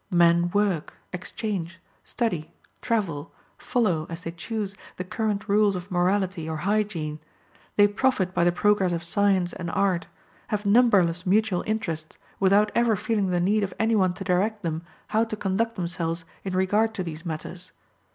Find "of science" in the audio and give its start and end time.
8.93-9.53